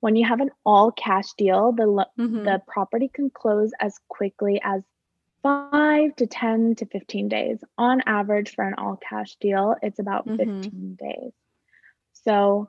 [0.00, 2.44] When you have an all cash deal, the lo- mm-hmm.
[2.44, 4.82] the property can close as quickly as
[5.42, 7.64] 5 to 10 to 15 days.
[7.78, 10.60] On average for an all cash deal, it's about mm-hmm.
[10.60, 11.32] 15 days.
[12.12, 12.68] So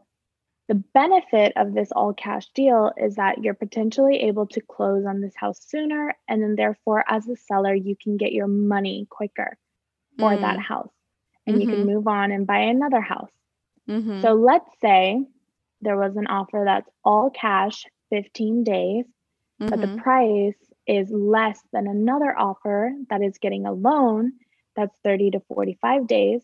[0.70, 5.20] the benefit of this all cash deal is that you're potentially able to close on
[5.20, 9.58] this house sooner and then therefore as a seller you can get your money quicker
[10.18, 10.40] for mm.
[10.40, 10.94] that house
[11.50, 11.62] and mm-hmm.
[11.62, 11.96] you can mm-hmm.
[11.96, 13.32] move on and buy another house.
[13.90, 14.22] Mm-hmm.
[14.22, 15.26] So let's say
[15.82, 19.70] there was an offer that's all cash 15 days, mm-hmm.
[19.70, 19.98] but the mm-hmm.
[19.98, 20.56] price
[20.88, 24.34] is less than another offer that is getting a loan
[24.76, 26.42] that's 30 to 45 days.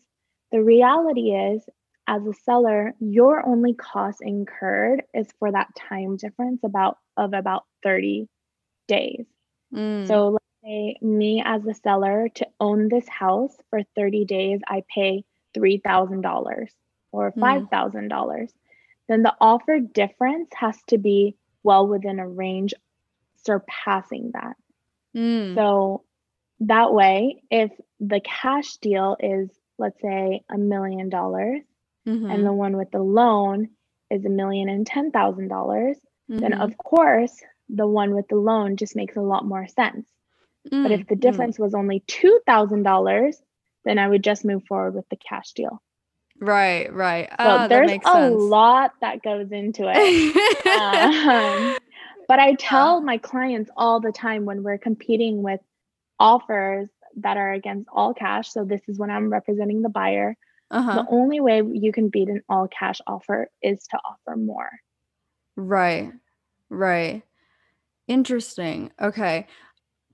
[0.52, 1.62] The reality is,
[2.08, 7.64] as a seller, your only cost incurred is for that time difference about of about
[7.82, 8.28] 30
[8.86, 9.26] days.
[9.74, 10.06] Mm.
[10.06, 15.24] So say me as a seller to own this house for 30 days, I pay
[15.56, 16.66] $3,000
[17.12, 17.42] or hmm.
[17.42, 18.08] $5,000.
[18.08, 18.48] Mm.
[19.08, 22.74] Then the offer difference has to be well within a range
[23.44, 24.56] surpassing that.
[25.16, 25.54] Mm.
[25.54, 26.02] So
[26.60, 29.48] that way, if the cash deal is,
[29.78, 31.62] let's say, a million dollars,
[32.06, 32.30] mm-hmm.
[32.30, 33.68] and the one with the loan
[34.10, 35.96] is a million and ten thousand dollars,
[36.28, 36.60] then mm-hmm.
[36.60, 40.06] of course the one with the loan just makes a lot more sense
[40.72, 41.20] Mm, but if the mm.
[41.20, 41.60] difference mm.
[41.60, 43.34] was only $2,000,
[43.84, 45.82] then I would just move forward with the cash deal.
[46.38, 47.30] Right, right.
[47.30, 48.34] So oh, there's a sense.
[48.36, 50.66] lot that goes into it.
[50.66, 51.78] um,
[52.28, 55.60] but I tell my clients all the time when we're competing with
[56.18, 58.52] offers that are against all cash.
[58.52, 60.36] So this is when I'm representing the buyer.
[60.70, 60.94] Uh-huh.
[60.94, 64.70] The only way you can beat an all cash offer is to offer more.
[65.54, 66.12] Right,
[66.68, 67.22] right.
[68.08, 68.90] Interesting.
[69.00, 69.46] Okay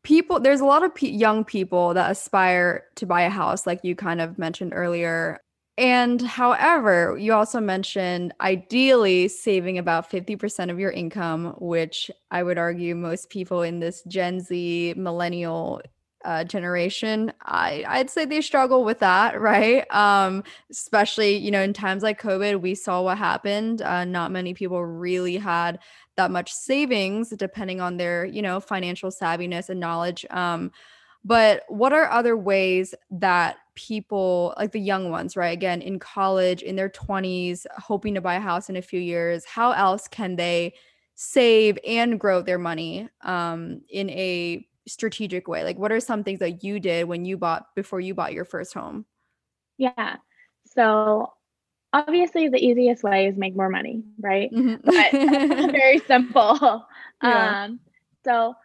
[0.03, 3.95] people there's a lot of young people that aspire to buy a house like you
[3.95, 5.39] kind of mentioned earlier
[5.79, 12.59] And however, you also mentioned ideally saving about 50% of your income, which I would
[12.59, 15.81] argue most people in this Gen Z millennial
[16.25, 19.85] uh, generation, I, I'd say they struggle with that, right?
[19.93, 23.83] Um, especially, you know, in times like COVID, we saw what happened.
[23.83, 25.79] Uh, not many people really had
[26.17, 30.27] that much savings, depending on their, you know, financial savviness and knowledge.
[30.31, 30.71] Um,
[31.25, 35.53] but what are other ways that people, like the young ones, right?
[35.53, 39.45] Again, in college, in their 20s, hoping to buy a house in a few years,
[39.45, 40.75] how else can they
[41.15, 45.65] save and grow their money um, in a strategic way?
[45.65, 48.45] Like, what are some things that you did when you bought before you bought your
[48.45, 49.07] first home?
[49.79, 50.17] Yeah.
[50.67, 51.33] So,
[51.93, 54.51] obviously, the easiest way is make more money, right?
[54.53, 54.85] Mm-hmm.
[54.85, 56.87] But very simple.
[57.25, 57.67] Yeah.
[57.67, 57.79] Um,
[58.25, 58.57] so,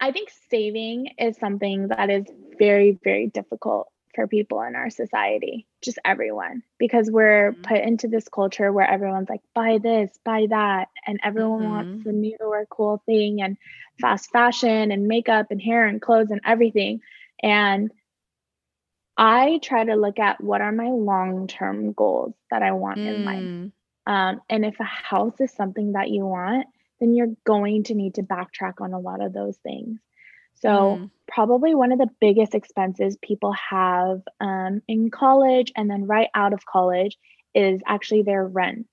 [0.00, 2.24] I think saving is something that is
[2.58, 7.62] very, very difficult for people in our society, just everyone, because we're mm-hmm.
[7.62, 10.88] put into this culture where everyone's like, buy this, buy that.
[11.06, 11.70] And everyone mm-hmm.
[11.70, 13.56] wants the new or cool thing and
[14.00, 17.00] fast fashion and makeup and hair and clothes and everything.
[17.42, 17.92] And
[19.18, 23.06] I try to look at what are my long term goals that I want mm.
[23.08, 23.42] in life.
[23.42, 23.72] Mm.
[24.06, 26.66] Um, and if a house is something that you want,
[27.00, 29.98] then you're going to need to backtrack on a lot of those things.
[30.54, 31.10] So, mm.
[31.26, 36.52] probably one of the biggest expenses people have um, in college and then right out
[36.52, 37.18] of college
[37.54, 38.88] is actually their rent.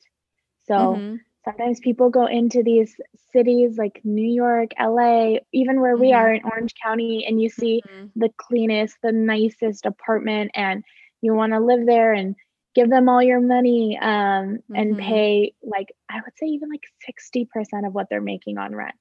[0.68, 1.16] So, mm-hmm.
[1.46, 2.96] Sometimes people go into these
[3.32, 6.02] cities like New York, LA, even where mm-hmm.
[6.02, 8.08] we are in Orange County, and you see mm-hmm.
[8.16, 10.84] the cleanest, the nicest apartment, and
[11.22, 12.36] you want to live there and
[12.74, 15.00] give them all your money um, and mm-hmm.
[15.00, 18.96] pay like I would say even like 60% of what they're making on rent.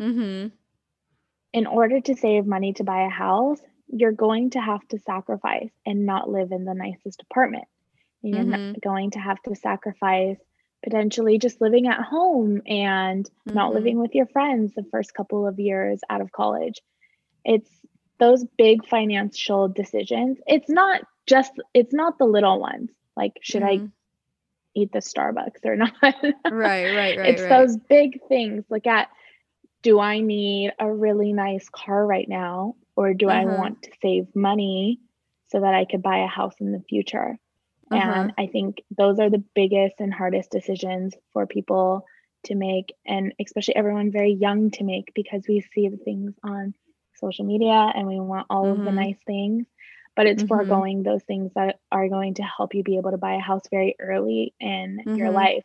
[0.00, 0.48] Mm-hmm.
[1.52, 5.70] In order to save money to buy a house, you're going to have to sacrifice
[5.86, 7.64] and not live in the nicest apartment.
[8.22, 8.72] You're mm-hmm.
[8.82, 10.38] going to have to sacrifice
[10.84, 13.74] potentially just living at home and not mm-hmm.
[13.74, 16.80] living with your friends the first couple of years out of college.
[17.44, 17.70] It's
[18.18, 20.38] those big financial decisions.
[20.46, 23.86] It's not just it's not the little ones like, should mm-hmm.
[23.86, 23.90] I
[24.74, 25.94] eat the Starbucks or not?
[26.02, 27.18] right, right, right.
[27.18, 27.48] It's right.
[27.48, 28.64] those big things.
[28.70, 29.08] Look at
[29.82, 32.74] do I need a really nice car right now?
[32.96, 33.38] Or do uh-huh.
[33.38, 35.00] I want to save money
[35.48, 37.38] so that I could buy a house in the future?
[37.96, 38.20] Uh-huh.
[38.20, 42.04] And I think those are the biggest and hardest decisions for people
[42.44, 46.74] to make, and especially everyone very young to make because we see the things on
[47.14, 48.80] social media and we want all mm-hmm.
[48.80, 49.00] of the mm-hmm.
[49.00, 49.66] nice things
[50.16, 50.48] but it's mm-hmm.
[50.48, 53.64] foregoing those things that are going to help you be able to buy a house
[53.70, 55.16] very early in mm-hmm.
[55.16, 55.64] your life.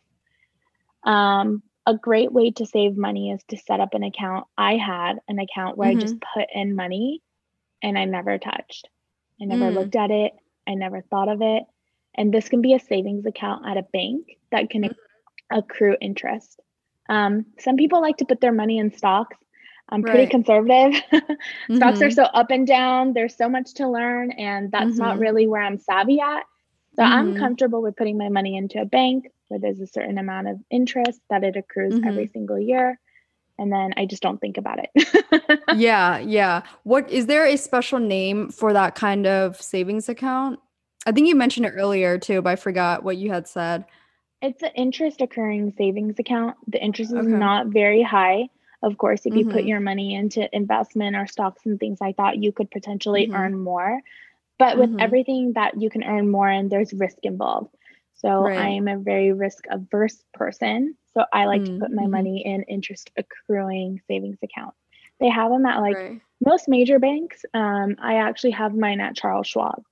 [1.03, 4.45] Um, a great way to save money is to set up an account.
[4.57, 5.99] I had an account where mm-hmm.
[5.99, 6.39] I just mm-hmm.
[6.39, 7.21] put in money
[7.81, 8.89] and I never touched.
[9.41, 9.73] I never mm.
[9.73, 10.33] looked at it.
[10.67, 11.63] I never thought of it.
[12.15, 15.57] And this can be a savings account at a bank that can mm-hmm.
[15.57, 16.59] accrue interest.
[17.09, 19.37] Um, some people like to put their money in stocks.
[19.91, 20.29] I'm pretty right.
[20.29, 21.01] conservative.
[21.11, 21.75] mm-hmm.
[21.77, 22.13] Stocks are mm-hmm.
[22.13, 23.13] so up and down.
[23.13, 24.99] There's so much to learn, and that's mm-hmm.
[24.99, 26.43] not really where I'm savvy at.
[26.95, 27.13] So mm-hmm.
[27.13, 30.59] I'm comfortable with putting my money into a bank where there's a certain amount of
[30.69, 32.33] interest that it accrues every mm-hmm.
[32.33, 32.99] single year.
[33.57, 35.59] And then I just don't think about it.
[35.75, 36.61] yeah, yeah.
[36.83, 40.59] What is there a special name for that kind of savings account?
[41.05, 43.85] I think you mentioned it earlier too, but I forgot what you had said.
[44.41, 46.57] It's an interest accruing savings account.
[46.67, 47.27] The interest is okay.
[47.27, 48.49] not very high.
[48.81, 49.51] Of course, if you mm-hmm.
[49.51, 53.35] put your money into investment or stocks and things like that, you could potentially mm-hmm.
[53.35, 53.99] earn more.
[54.57, 54.99] But with mm-hmm.
[54.99, 57.75] everything that you can earn more and there's risk involved.
[58.15, 58.57] So right.
[58.57, 60.95] I am a very risk averse person.
[61.13, 62.11] So I like to put my mm-hmm.
[62.11, 64.77] money in interest accruing savings accounts.
[65.19, 66.21] They have them at like right.
[66.45, 67.43] most major banks.
[67.53, 69.83] Um, I actually have mine at Charles Schwab.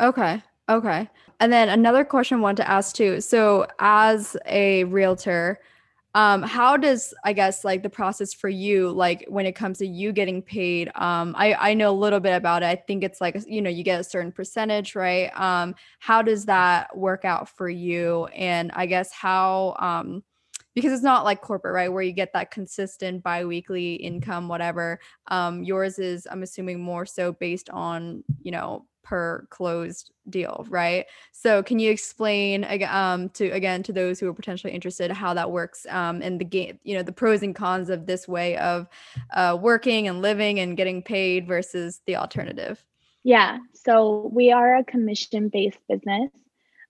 [0.00, 0.42] Okay.
[0.68, 1.08] Okay.
[1.40, 3.20] And then another question I want to ask too.
[3.20, 5.60] So as a realtor,
[6.14, 9.86] um how does i guess like the process for you like when it comes to
[9.86, 13.20] you getting paid um i i know a little bit about it i think it's
[13.20, 17.48] like you know you get a certain percentage right um how does that work out
[17.48, 20.22] for you and i guess how um
[20.74, 25.62] because it's not like corporate right where you get that consistent biweekly income whatever um
[25.62, 31.06] yours is i'm assuming more so based on you know per closed deal, right?
[31.32, 35.50] So can you explain um to again to those who are potentially interested how that
[35.50, 38.86] works um and the game, you know, the pros and cons of this way of
[39.34, 42.84] uh working and living and getting paid versus the alternative?
[43.24, 43.58] Yeah.
[43.72, 46.30] So we are a commission based business.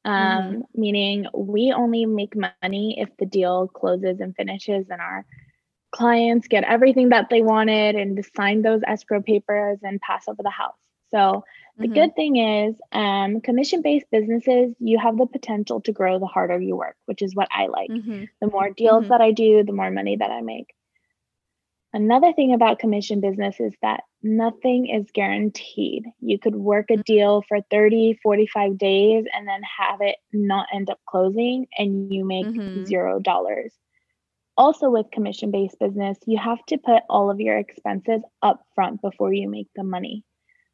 [0.04, 0.60] Um, mm-hmm.
[0.80, 5.26] meaning we only make money if the deal closes and finishes and our
[5.90, 10.50] clients get everything that they wanted and sign those escrow papers and pass over the
[10.50, 10.76] house.
[11.10, 11.44] So
[11.78, 11.94] the mm-hmm.
[11.94, 16.60] good thing is, um, commission based businesses, you have the potential to grow the harder
[16.60, 17.90] you work, which is what I like.
[17.90, 18.24] Mm-hmm.
[18.40, 19.10] The more deals mm-hmm.
[19.10, 20.74] that I do, the more money that I make.
[21.94, 26.04] Another thing about commission business is that nothing is guaranteed.
[26.20, 27.02] You could work a mm-hmm.
[27.02, 32.24] deal for 30, 45 days and then have it not end up closing and you
[32.24, 32.84] make mm-hmm.
[32.84, 33.72] zero dollars.
[34.56, 39.00] Also, with commission based business, you have to put all of your expenses up front
[39.00, 40.24] before you make the money.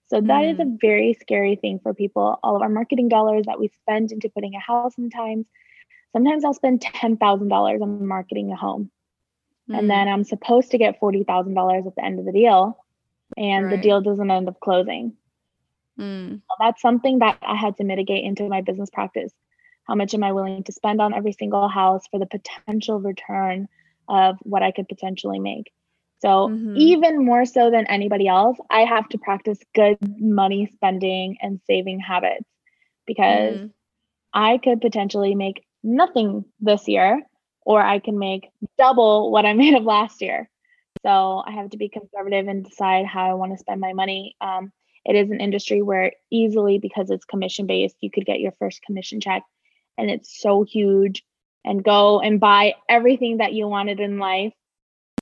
[0.06, 0.52] So that mm.
[0.52, 0.80] is a mm.
[0.80, 2.38] very scary thing for people.
[2.42, 5.46] All of our marketing dollars that we spend into putting a house sometimes,
[6.12, 8.90] sometimes I'll spend $10,000 on marketing a home.
[9.68, 9.78] Mm.
[9.78, 12.78] And then I'm supposed to get $40,000 at the end of the deal
[13.36, 13.76] and right.
[13.76, 15.14] the deal doesn't end up closing.
[15.98, 16.34] Mm.
[16.36, 19.32] So that's something that I had to mitigate into my business practice.
[19.84, 23.68] How much am I willing to spend on every single house for the potential return
[24.08, 25.72] of what I could potentially make?
[26.24, 26.74] So, mm-hmm.
[26.78, 32.00] even more so than anybody else, I have to practice good money spending and saving
[32.00, 32.48] habits
[33.06, 33.70] because mm.
[34.32, 37.20] I could potentially make nothing this year,
[37.66, 38.48] or I can make
[38.78, 40.48] double what I made of last year.
[41.02, 44.34] So, I have to be conservative and decide how I want to spend my money.
[44.40, 44.72] Um,
[45.04, 48.80] it is an industry where easily, because it's commission based, you could get your first
[48.80, 49.42] commission check
[49.98, 51.22] and it's so huge
[51.66, 54.54] and go and buy everything that you wanted in life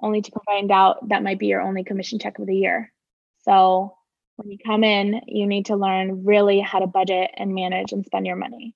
[0.02, 2.92] only to find out that might be your only commission check of the year.
[3.44, 3.96] So
[4.36, 8.04] when you come in, you need to learn really how to budget and manage and
[8.04, 8.74] spend your money.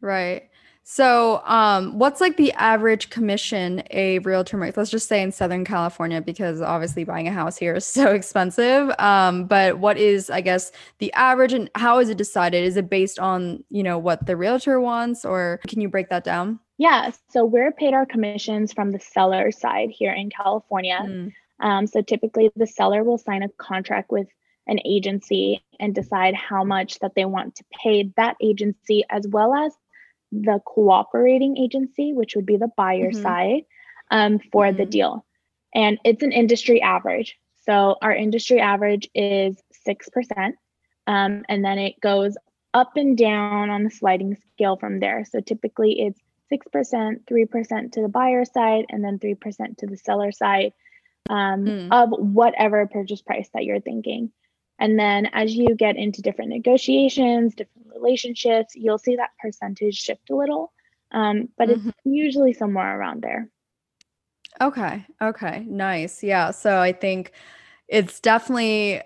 [0.00, 0.48] Right.
[0.84, 4.76] So, um, what's like the average commission a realtor makes?
[4.76, 8.92] Let's just say in Southern California, because obviously buying a house here is so expensive.
[8.98, 12.64] Um, but what is, I guess, the average and how is it decided?
[12.64, 16.24] Is it based on, you know, what the realtor wants, or can you break that
[16.24, 16.58] down?
[16.78, 20.98] Yeah, so we're paid our commissions from the seller side here in California.
[21.02, 21.32] Mm.
[21.60, 24.26] Um, so typically, the seller will sign a contract with
[24.66, 29.54] an agency and decide how much that they want to pay that agency, as well
[29.54, 29.72] as
[30.30, 33.22] the cooperating agency, which would be the buyer mm-hmm.
[33.22, 33.62] side,
[34.10, 34.78] um, for mm-hmm.
[34.78, 35.24] the deal.
[35.74, 37.38] And it's an industry average.
[37.64, 39.56] So our industry average is
[39.86, 40.52] 6%.
[41.06, 42.36] Um, and then it goes
[42.74, 45.24] up and down on the sliding scale from there.
[45.24, 46.20] So typically it's
[46.52, 50.72] 6%, 3% to the buyer side, and then 3% to the seller side
[51.30, 51.88] um, mm.
[51.90, 54.30] of whatever purchase price that you're thinking.
[54.78, 60.30] And then as you get into different negotiations, different relationships, you'll see that percentage shift
[60.30, 60.72] a little,
[61.12, 61.88] um, but mm-hmm.
[61.88, 63.48] it's usually somewhere around there.
[64.60, 65.06] Okay.
[65.20, 65.64] Okay.
[65.68, 66.22] Nice.
[66.22, 66.50] Yeah.
[66.50, 67.32] So I think
[67.88, 69.02] it's definitely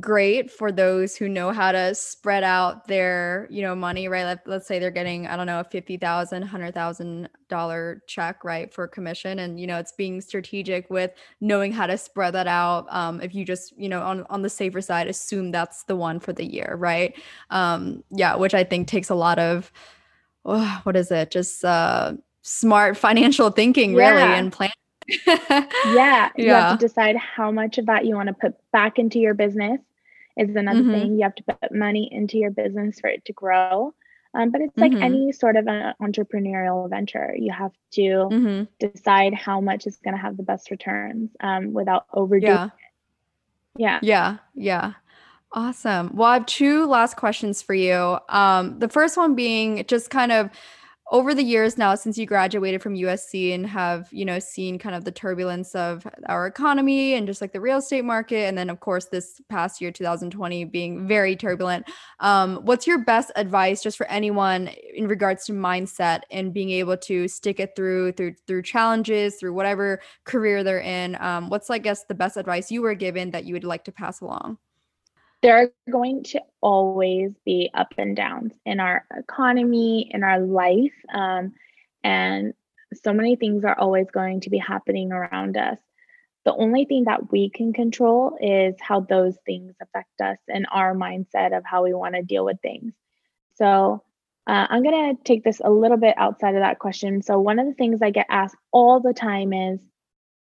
[0.00, 4.24] great for those who know how to spread out their you know money right?
[4.24, 9.38] Let, let's say they're getting i don't know a $50000 $100000 check right for commission.
[9.38, 12.86] And you know it's being strategic with knowing how to spread that out.
[12.90, 16.20] Um, if you just you know on, on the safer side assume that's the one
[16.20, 17.14] for the year right?
[17.50, 19.72] Um, yeah which i think takes a lot of
[20.44, 21.30] oh, what is it?
[21.30, 24.36] Just uh, smart financial thinking really yeah.
[24.36, 24.74] and planning
[25.26, 26.68] yeah, you yeah.
[26.70, 29.80] have to decide how much of that you want to put back into your business.
[30.36, 30.90] Is another mm-hmm.
[30.90, 33.94] thing you have to put money into your business for it to grow.
[34.34, 35.02] Um, but it's like mm-hmm.
[35.02, 37.34] any sort of an entrepreneurial venture.
[37.38, 38.64] You have to mm-hmm.
[38.80, 42.64] decide how much is going to have the best returns um, without overdoing yeah.
[42.64, 42.72] it.
[43.76, 43.98] Yeah.
[44.02, 44.36] Yeah.
[44.54, 44.92] Yeah.
[45.52, 46.10] Awesome.
[46.14, 48.18] Well, I have two last questions for you.
[48.28, 50.50] Um, the first one being just kind of
[51.14, 54.96] over the years now since you graduated from USC and have, you know, seen kind
[54.96, 58.68] of the turbulence of our economy and just like the real estate market and then
[58.68, 61.88] of course this past year 2020 being very turbulent.
[62.18, 66.96] Um, what's your best advice just for anyone in regards to mindset and being able
[66.96, 71.16] to stick it through through through challenges, through whatever career they're in?
[71.20, 73.92] Um, what's I guess the best advice you were given that you would like to
[73.92, 74.58] pass along?
[75.44, 80.94] There are going to always be up and downs in our economy, in our life.
[81.12, 81.52] Um,
[82.02, 82.54] and
[82.94, 85.76] so many things are always going to be happening around us.
[86.46, 90.94] The only thing that we can control is how those things affect us and our
[90.94, 92.94] mindset of how we want to deal with things.
[93.56, 94.02] So,
[94.46, 97.20] uh, I'm going to take this a little bit outside of that question.
[97.20, 99.78] So, one of the things I get asked all the time is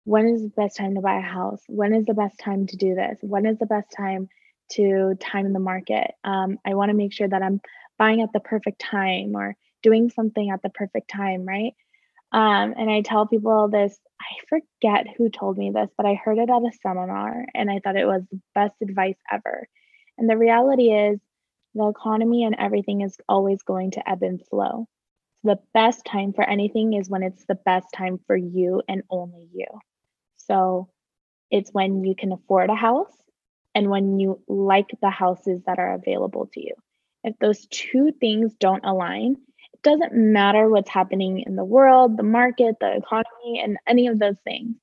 [0.05, 1.61] when is the best time to buy a house?
[1.67, 3.19] When is the best time to do this?
[3.21, 4.31] When is the best time
[4.73, 6.13] to time in the market.
[6.25, 7.61] Um, I want to make sure that I'm
[7.99, 11.73] buying at the perfect time or doing something at the perfect time, right?
[12.33, 16.39] Um, and I tell people this, I forget who told me this, but I heard
[16.39, 19.69] it at a seminar and I thought it was the best advice ever.
[20.19, 21.21] And the reality is,
[21.75, 24.89] the economy and everything is always going to ebb and flow.
[25.43, 29.03] So the best time for anything is when it's the best time for you and
[29.11, 29.67] only you.
[30.39, 30.89] So
[31.51, 33.13] it's when you can afford a house
[33.77, 36.73] and when you like the houses that are available to you.
[37.23, 39.37] If those two things don't align,
[39.75, 44.19] it doesn't matter what's happening in the world, the market, the economy, and any of
[44.19, 44.77] those things.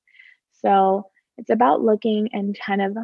[0.62, 2.96] So it's about looking and kind of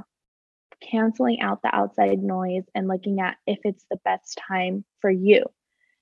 [0.81, 5.45] canceling out the outside noise and looking at if it's the best time for you,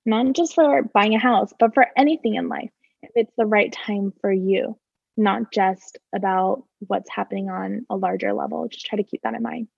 [0.04, 2.70] not just for buying a house, but for anything in life,
[3.02, 4.78] if it's the right time for you,
[5.16, 8.68] not just about what's happening on a larger level.
[8.68, 9.68] Just try to keep that in mind.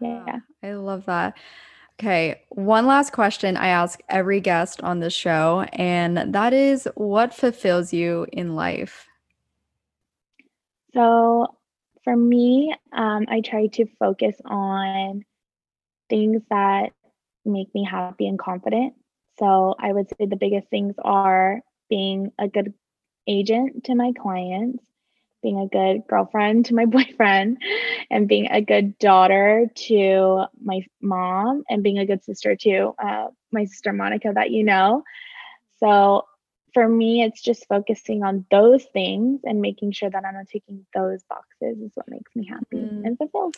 [0.00, 0.40] Yeah.
[0.62, 1.36] I love that.
[1.98, 7.34] Okay, one last question I ask every guest on the show, and that is what
[7.34, 9.06] fulfills you in life?
[10.94, 11.56] So,
[12.04, 15.24] for me, um, I try to focus on
[16.08, 16.92] things that
[17.44, 18.94] make me happy and confident.
[19.38, 22.74] So I would say the biggest things are being a good
[23.26, 24.82] agent to my clients,
[25.42, 27.58] being a good girlfriend to my boyfriend,
[28.10, 33.28] and being a good daughter to my mom, and being a good sister to uh,
[33.52, 35.02] my sister Monica, that you know.
[35.78, 36.24] So
[36.72, 40.84] for me, it's just focusing on those things and making sure that I'm not taking
[40.94, 43.04] those boxes is what makes me happy mm.
[43.04, 43.56] and fulfilled.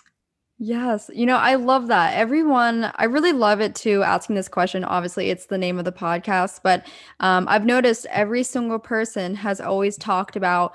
[0.59, 1.11] Yes.
[1.12, 2.16] You know, I love that.
[2.16, 4.85] Everyone, I really love it too, asking this question.
[4.85, 6.87] Obviously, it's the name of the podcast, but
[7.18, 10.72] um, I've noticed every single person has always talked about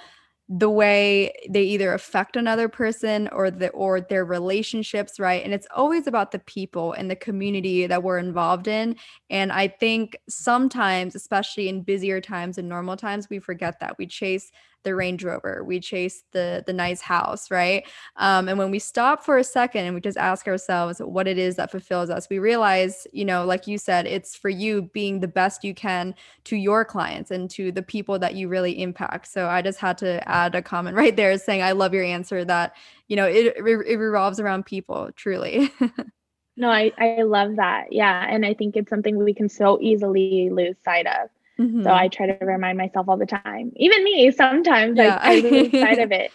[0.50, 5.43] the way they either affect another person or the or their relationships right?
[5.43, 8.95] And it's always about the people and the community that we're involved in.
[9.30, 13.98] And i think sometimes especially in busier times and normal times we forget that.
[13.98, 14.52] We chase
[14.84, 17.86] the Range Rover, we chase the the nice house, right?
[18.15, 21.38] Um, and when we stop for a second and we just ask ourselves what it
[21.38, 25.19] is that fulfills us, we realize, you know, like you said, it's for you being
[25.19, 26.15] the best you can
[26.45, 29.28] to your clients and to the people that you really impact.
[29.28, 32.45] So I just had to add a comment right there saying, I love your answer
[32.45, 32.75] that,
[33.07, 35.71] you know, it, it, revolves around people, truly.
[36.57, 37.91] no, I, I love that.
[37.91, 38.25] Yeah.
[38.30, 41.30] And I think it's something we can so easily lose sight of.
[41.60, 41.84] Mm-hmm.
[41.84, 43.72] So I try to remind myself all the time.
[43.76, 45.18] Even me, sometimes yeah.
[45.22, 46.32] I, I lose sight of it.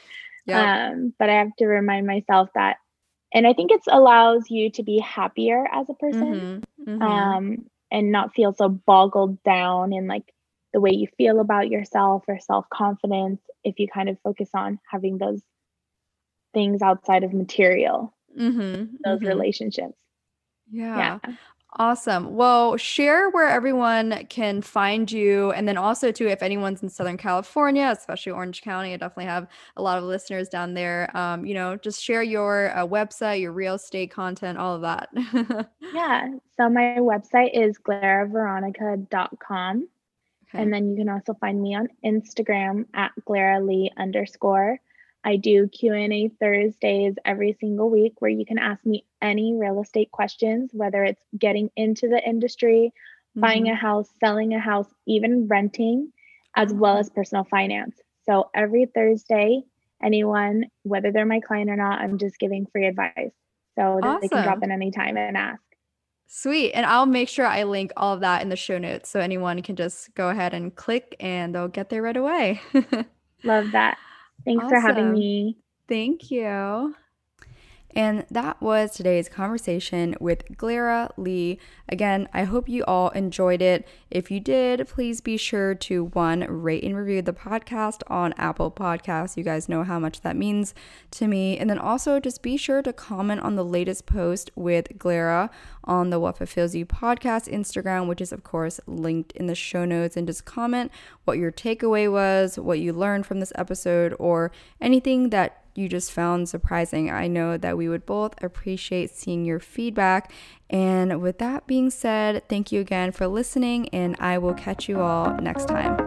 [0.47, 0.91] Yeah.
[0.91, 2.79] Um, but I have to remind myself that,
[3.33, 6.91] and I think it allows you to be happier as a person, mm-hmm.
[6.91, 7.03] Mm-hmm.
[7.03, 10.25] Um, and not feel so boggled down in like
[10.73, 13.41] the way you feel about yourself or self confidence.
[13.63, 15.43] If you kind of focus on having those
[16.53, 18.97] things outside of material, mm-hmm.
[19.05, 19.27] those mm-hmm.
[19.27, 19.99] relationships.
[20.71, 21.19] Yeah.
[21.25, 21.35] yeah.
[21.79, 22.35] Awesome.
[22.35, 25.53] Well, share where everyone can find you.
[25.53, 29.49] And then also, too, if anyone's in Southern California, especially Orange County, I definitely have
[29.79, 31.11] a lot of listeners down there.
[31.17, 35.09] Um, you know, just share your uh, website, your real estate content, all of that.
[35.95, 36.29] yeah.
[36.59, 39.89] So my website is glaraveronica.com.
[40.55, 40.63] Okay.
[40.63, 44.79] And then you can also find me on Instagram at glaralee underscore.
[45.25, 50.11] I do Q&A Thursdays every single week where you can ask me any real estate
[50.11, 53.41] questions, whether it's getting into the industry, mm-hmm.
[53.41, 56.13] buying a house, selling a house, even renting,
[56.57, 58.01] as well as personal finance.
[58.27, 59.63] So every Thursday,
[60.03, 63.33] anyone, whether they're my client or not, I'm just giving free advice.
[63.77, 64.21] So awesome.
[64.21, 65.63] they can drop in anytime and ask.
[66.27, 66.73] Sweet.
[66.73, 69.61] And I'll make sure I link all of that in the show notes so anyone
[69.63, 72.61] can just go ahead and click and they'll get there right away.
[73.45, 73.99] Love that.
[74.45, 74.77] Thanks awesome.
[74.77, 75.59] for having me.
[75.89, 76.95] Thank you.
[77.95, 81.59] And that was today's conversation with Glara Lee.
[81.89, 83.87] Again, I hope you all enjoyed it.
[84.11, 88.71] If you did, please be sure to one, rate and review the podcast on Apple
[88.71, 89.37] Podcasts.
[89.37, 90.75] You guys know how much that means
[91.13, 91.59] to me.
[91.59, 95.51] And then also just be sure to comment on the latest post with Glara
[95.85, 99.85] on the What Fulfills You podcast Instagram, which is, of course, linked in the show
[99.85, 100.17] notes.
[100.17, 100.91] And just comment
[101.25, 106.13] what your takeaway was, what you learned from this episode, or anything that you just
[106.13, 107.11] found surprising.
[107.11, 110.33] I know that we would both appreciate seeing your feedback.
[110.71, 115.01] And with that being said, thank you again for listening, and I will catch you
[115.01, 115.99] all next time.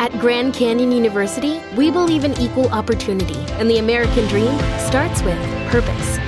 [0.00, 5.38] At Grand Canyon University, we believe in equal opportunity, and the American dream starts with
[5.70, 6.27] purpose.